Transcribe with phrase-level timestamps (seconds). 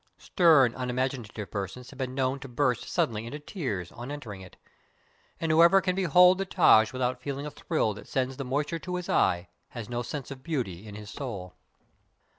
[0.17, 4.57] Stern, unimaginative persons have been known to burst sud denly into tears, on entering it;
[5.39, 8.95] and whoever can behold the Taj without feeling a thrill that sends the moisture to
[8.95, 11.53] his eye, has no sense of beauty in his soul.